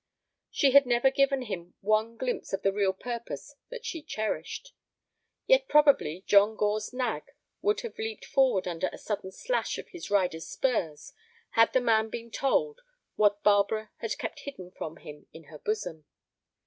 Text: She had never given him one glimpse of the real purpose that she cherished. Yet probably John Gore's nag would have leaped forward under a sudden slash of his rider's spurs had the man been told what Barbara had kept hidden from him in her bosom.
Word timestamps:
She 0.49 0.71
had 0.71 0.87
never 0.87 1.11
given 1.11 1.43
him 1.43 1.75
one 1.79 2.17
glimpse 2.17 2.53
of 2.53 2.63
the 2.63 2.73
real 2.73 2.91
purpose 2.91 3.55
that 3.69 3.85
she 3.85 4.01
cherished. 4.01 4.73
Yet 5.45 5.67
probably 5.67 6.23
John 6.25 6.55
Gore's 6.55 6.91
nag 6.91 7.25
would 7.61 7.81
have 7.81 7.99
leaped 7.99 8.25
forward 8.25 8.67
under 8.67 8.89
a 8.91 8.97
sudden 8.97 9.31
slash 9.31 9.77
of 9.77 9.89
his 9.89 10.09
rider's 10.09 10.47
spurs 10.47 11.13
had 11.51 11.71
the 11.73 11.81
man 11.81 12.09
been 12.09 12.31
told 12.31 12.81
what 13.15 13.43
Barbara 13.43 13.91
had 13.97 14.17
kept 14.17 14.39
hidden 14.39 14.71
from 14.71 14.97
him 14.97 15.27
in 15.33 15.43
her 15.53 15.59
bosom. 15.59 16.03